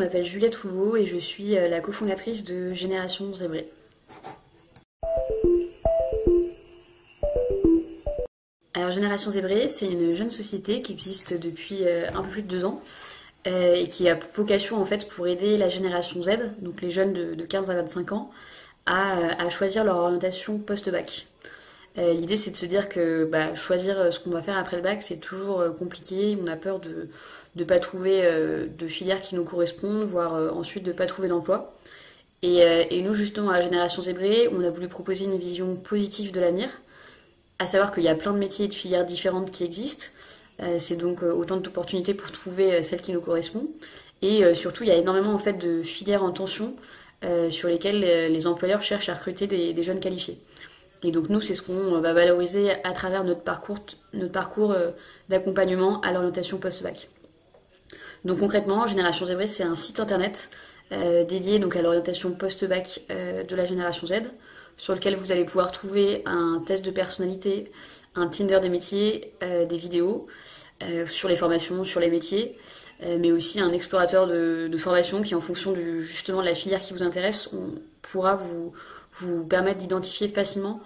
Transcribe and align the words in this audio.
m'appelle 0.00 0.24
Juliette 0.24 0.56
Rouleau 0.56 0.96
et 0.96 1.04
je 1.04 1.18
suis 1.18 1.58
euh, 1.58 1.68
la 1.68 1.80
cofondatrice 1.80 2.42
de 2.44 2.72
Génération 2.72 3.34
Zébré. 3.34 3.70
Alors 8.72 8.90
Génération 8.90 9.30
Zébré, 9.30 9.68
c'est 9.68 9.86
une 9.86 10.14
jeune 10.14 10.30
société 10.30 10.80
qui 10.80 10.92
existe 10.92 11.38
depuis 11.38 11.80
euh, 11.82 12.08
un 12.14 12.22
peu 12.22 12.30
plus 12.30 12.42
de 12.42 12.48
deux 12.48 12.64
ans 12.64 12.82
euh, 13.46 13.74
et 13.74 13.86
qui 13.88 14.08
a 14.08 14.18
vocation 14.34 14.80
en 14.80 14.86
fait 14.86 15.06
pour 15.06 15.28
aider 15.28 15.58
la 15.58 15.68
génération 15.68 16.22
Z, 16.22 16.54
donc 16.60 16.80
les 16.80 16.90
jeunes 16.90 17.12
de, 17.12 17.44
15 17.44 17.68
à 17.68 17.74
25 17.74 18.12
ans, 18.12 18.30
à, 18.86 19.50
choisir 19.50 19.84
leur 19.84 19.98
orientation 19.98 20.58
post-bac. 20.58 21.26
L'idée 21.96 22.36
c'est 22.36 22.52
de 22.52 22.56
se 22.56 22.66
dire 22.66 22.88
que 22.88 23.24
bah, 23.24 23.54
choisir 23.54 24.12
ce 24.12 24.20
qu'on 24.20 24.30
va 24.30 24.42
faire 24.42 24.56
après 24.56 24.76
le 24.76 24.82
bac 24.82 25.02
c'est 25.02 25.18
toujours 25.18 25.62
compliqué, 25.76 26.38
on 26.42 26.46
a 26.46 26.56
peur 26.56 26.80
de 26.80 27.08
ne 27.56 27.64
pas 27.64 27.78
trouver 27.78 28.22
de 28.22 28.86
filière 28.86 29.20
qui 29.20 29.34
nous 29.34 29.44
correspondent, 29.44 30.04
voire 30.04 30.56
ensuite 30.56 30.84
de 30.84 30.92
ne 30.92 30.96
pas 30.96 31.06
trouver 31.06 31.28
d'emploi. 31.28 31.74
Euh, 32.44 32.84
et, 32.90 33.02
nous, 33.02 33.14
justement, 33.14 33.50
à 33.50 33.54
la 33.54 33.60
Génération 33.60 34.02
Zébrée, 34.02 34.48
on 34.52 34.62
a 34.64 34.70
voulu 34.70 34.88
proposer 34.88 35.24
une 35.24 35.36
vision 35.36 35.76
positive 35.76 36.32
de 36.32 36.40
l'avenir, 36.40 36.70
à 37.58 37.66
savoir 37.66 37.92
qu'il 37.92 38.04
y 38.04 38.08
a 38.08 38.14
plein 38.14 38.32
de 38.32 38.38
métiers 38.38 38.64
et 38.66 38.68
de 38.68 38.74
filières 38.74 39.04
différentes 39.04 39.50
qui 39.50 39.64
existent. 39.64 40.06
Euh, 40.62 40.78
c'est 40.78 40.96
donc 40.96 41.22
euh, 41.22 41.32
autant 41.32 41.58
d'opportunités 41.58 42.14
pour 42.14 42.32
trouver 42.32 42.82
celle 42.82 43.00
qui 43.00 43.12
nous 43.12 43.20
correspond. 43.20 43.68
Et 44.22 44.54
surtout, 44.54 44.84
il 44.84 44.90
y 44.90 44.92
a 44.92 44.96
énormément 44.96 45.32
en 45.32 45.38
fait 45.38 45.54
de 45.54 45.80
filières 45.80 46.22
en 46.22 46.30
tension 46.30 46.74
sur 47.48 47.68
lesquelles 47.68 48.00
les 48.30 48.46
employeurs 48.46 48.82
cherchent 48.82 49.08
à 49.08 49.14
recruter 49.14 49.46
des, 49.46 49.82
jeunes 49.82 49.98
qualifiés. 49.98 50.36
Et 51.02 51.12
donc 51.12 51.28
nous, 51.28 51.40
c'est 51.40 51.54
ce 51.54 51.62
qu'on 51.62 52.00
va 52.00 52.12
valoriser 52.12 52.72
à 52.84 52.92
travers 52.92 53.24
notre 53.24 53.42
parcours, 53.42 53.78
notre 54.12 54.32
parcours 54.32 54.74
d'accompagnement 55.28 56.00
à 56.02 56.12
l'orientation 56.12 56.58
post-bac. 56.58 57.08
Donc 58.24 58.38
concrètement, 58.38 58.86
Génération 58.86 59.24
Zébrée, 59.24 59.46
c'est 59.46 59.62
un 59.62 59.76
site 59.76 59.98
internet 59.98 60.50
euh, 60.92 61.24
dédié 61.24 61.60
donc 61.60 61.76
à 61.76 61.82
l'orientation 61.82 62.32
post-bac 62.32 63.02
euh, 63.10 63.44
de 63.44 63.56
la 63.56 63.64
génération 63.64 64.06
Z, 64.06 64.22
sur 64.76 64.94
lequel 64.94 65.14
vous 65.14 65.30
allez 65.30 65.44
pouvoir 65.44 65.70
trouver 65.70 66.22
un 66.26 66.62
test 66.66 66.84
de 66.84 66.90
personnalité, 66.90 67.70
un 68.16 68.26
Tinder 68.26 68.58
des 68.60 68.68
métiers, 68.68 69.32
euh, 69.42 69.66
des 69.66 69.78
vidéos 69.78 70.26
sur 71.06 71.28
les 71.28 71.36
formations, 71.36 71.84
sur 71.84 72.00
les 72.00 72.08
métiers, 72.08 72.56
mais 73.02 73.32
aussi 73.32 73.60
un 73.60 73.72
explorateur 73.72 74.26
de, 74.26 74.76
formation 74.78 75.22
qui, 75.22 75.34
en 75.34 75.40
fonction 75.40 75.74
justement 76.00 76.40
de 76.40 76.46
la 76.46 76.54
filière 76.54 76.80
qui 76.80 76.92
vous 76.92 77.02
intéresse, 77.02 77.50
on 77.52 77.74
pourra 78.00 78.36
vous, 78.36 78.72
vous 79.12 79.44
permettre 79.44 79.78
d'identifier 79.78 80.28
facilement 80.28 80.80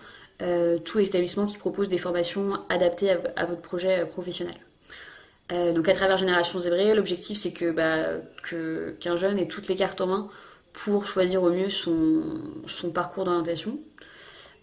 tous 0.84 0.98
les 0.98 1.06
établissements 1.06 1.46
qui 1.46 1.58
proposent 1.58 1.88
des 1.88 1.98
formations 1.98 2.58
adaptées 2.68 3.16
à 3.36 3.46
votre 3.46 3.60
projet 3.60 4.04
professionnel. 4.06 4.56
Euh, 5.52 5.72
donc 5.72 5.88
à 5.88 5.94
travers 5.94 6.16
Génération 6.16 6.58
Zébrée, 6.58 6.94
l'objectif 6.94 7.36
c'est 7.36 7.52
que 7.52 7.70
bah, 7.70 8.20
qu'un 8.98 9.16
jeune 9.16 9.38
ait 9.38 9.46
toutes 9.46 9.68
les 9.68 9.76
cartes 9.76 10.00
en 10.00 10.06
main 10.06 10.28
pour 10.72 11.04
choisir 11.06 11.42
au 11.42 11.50
mieux 11.50 11.68
son, 11.68 12.90
parcours 12.94 13.24
d'orientation. 13.24 13.78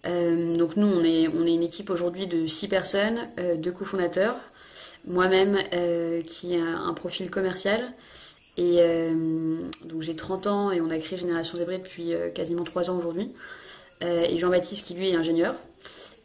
Euh, 0.07 0.55
donc 0.55 0.77
nous 0.77 0.87
on 0.87 1.03
est, 1.03 1.27
on 1.27 1.45
est 1.45 1.53
une 1.53 1.63
équipe 1.63 1.91
aujourd'hui 1.91 2.25
de 2.25 2.47
six 2.47 2.67
personnes, 2.67 3.29
euh, 3.39 3.55
deux 3.57 3.71
cofondateurs, 3.71 4.39
moi-même 5.05 5.57
qui 6.25 6.55
a 6.55 6.65
un 6.65 6.93
profil 6.93 7.29
commercial. 7.29 7.93
Et 8.57 8.79
donc 9.85 10.01
j'ai 10.01 10.15
30 10.15 10.47
ans 10.47 10.71
et 10.71 10.81
on 10.81 10.89
a 10.89 10.97
créé 10.97 11.17
Génération 11.17 11.57
Zébrée 11.57 11.79
depuis 11.79 12.11
quasiment 12.35 12.63
3 12.63 12.89
ans 12.89 12.97
aujourd'hui. 12.97 13.31
et 14.01 14.37
Jean-Baptiste 14.37 14.85
qui 14.85 14.93
lui 14.93 15.09
est 15.09 15.15
ingénieur. 15.15 15.55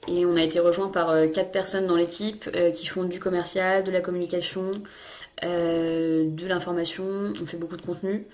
Et 0.08 0.24
on 0.24 0.36
a 0.36 0.42
été 0.42 0.60
rejoint 0.60 0.88
par 0.88 1.10
euh, 1.10 1.26
quatre 1.26 1.50
personnes 1.50 1.86
dans 1.86 1.96
l'équipe 1.96 2.48
euh, 2.54 2.70
qui 2.70 2.86
font 2.86 3.04
du 3.04 3.18
commercial, 3.18 3.82
de 3.82 3.90
la 3.90 4.00
communication, 4.00 4.70
euh, 5.44 6.28
de 6.28 6.46
l'information. 6.46 7.32
On 7.40 7.46
fait 7.46 7.56
beaucoup 7.56 7.76
de 7.76 7.82
contenu. 7.82 8.26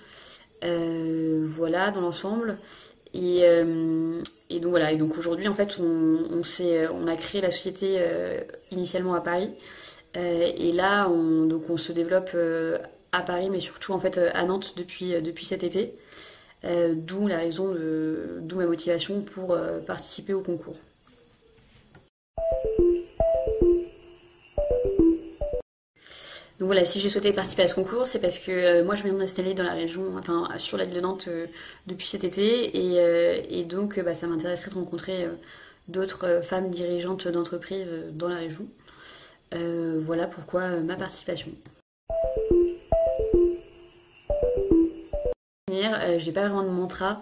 voilà, 0.61 1.91
dans 1.91 2.01
l'ensemble. 2.01 2.57
Et, 3.13 3.41
donc 4.61 4.69
voilà. 4.69 4.91
Et 4.91 4.97
donc 4.97 5.17
aujourd'hui, 5.17 5.47
en 5.47 5.53
fait, 5.53 5.77
on, 5.79 6.41
on, 6.43 7.07
a 7.07 7.15
créé 7.15 7.41
la 7.41 7.51
société 7.51 7.99
initialement 8.71 9.13
à 9.15 9.21
Paris. 9.21 9.51
Et 10.15 10.71
là, 10.71 11.09
on, 11.09 11.45
donc 11.45 11.69
on 11.69 11.77
se 11.77 11.91
développe 11.91 12.35
à 13.11 13.21
Paris, 13.21 13.49
mais 13.49 13.59
surtout 13.59 13.93
en 13.93 13.99
fait 13.99 14.17
à 14.17 14.43
Nantes 14.45 14.73
depuis, 14.77 15.21
depuis 15.21 15.45
cet 15.45 15.63
été. 15.63 15.95
d'où 16.63 17.27
la 17.27 17.37
raison 17.37 17.71
de, 17.73 18.39
d'où 18.41 18.57
ma 18.57 18.65
motivation 18.65 19.21
pour 19.21 19.57
participer 19.85 20.33
au 20.33 20.41
concours. 20.41 20.77
Donc 26.59 26.67
voilà, 26.67 26.85
si 26.85 27.01
j'ai 27.01 27.09
souhaité 27.09 27.33
participer 27.33 27.63
à 27.63 27.67
ce 27.67 27.75
concours, 27.75 28.07
c'est 28.07 28.19
parce 28.19 28.39
que 28.39 28.51
euh, 28.51 28.83
moi 28.85 28.95
je 28.95 29.03
viens 29.03 29.11
de 29.11 29.17
m'installer 29.17 29.53
dans 29.53 29.63
la 29.63 29.73
région, 29.73 30.15
enfin 30.17 30.47
sur 30.57 30.77
la 30.77 30.85
ville 30.85 30.95
de 30.95 31.01
Nantes 31.01 31.25
euh, 31.27 31.47
depuis 31.87 32.07
cet 32.07 32.23
été, 32.23 32.77
et, 32.77 32.99
euh, 32.99 33.63
donc 33.65 33.99
bah, 33.99 34.13
ça 34.13 34.27
m'intéresserait 34.27 34.69
de 34.69 34.75
rencontrer 34.75 35.27
d'autres 35.89 36.41
femmes 36.41 36.69
dirigeantes 36.69 37.27
d'entreprises 37.27 37.91
dans 38.11 38.29
la 38.29 38.37
région. 38.37 38.67
Voilà 39.53 40.27
pourquoi 40.27 40.81
ma 40.81 40.95
participation. 40.95 41.51
J'ai 46.17 46.31
pas 46.31 46.47
vraiment 46.47 46.63
de 46.63 46.69
mantra. 46.69 47.21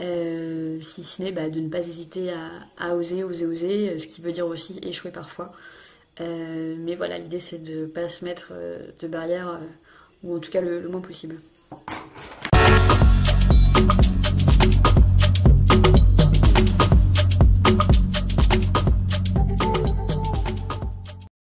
Euh, 0.00 0.80
si 0.82 1.04
ce 1.04 1.22
n'est 1.22 1.30
bah, 1.30 1.48
de 1.48 1.60
ne 1.60 1.68
pas 1.68 1.78
hésiter 1.78 2.32
à, 2.78 2.96
oser, 2.96 3.22
oser, 3.22 3.46
oser, 3.46 3.90
euh, 3.90 3.98
ce 3.98 4.08
qui 4.08 4.20
veut 4.20 4.32
dire 4.32 4.46
aussi 4.46 4.80
échouer 4.82 5.12
parfois. 5.12 5.52
Euh, 6.20 6.74
mais 6.78 6.96
voilà, 6.96 7.18
l'idée 7.18 7.40
c'est 7.40 7.58
de 7.58 7.82
ne 7.82 7.86
pas 7.86 8.08
se 8.08 8.24
mettre 8.24 8.52
de 9.00 9.08
barrières, 9.08 9.60
ou 10.22 10.36
en 10.36 10.40
tout 10.40 10.50
cas 10.50 10.60
le 10.60 10.88
moins 10.88 11.00
possible. 11.00 11.36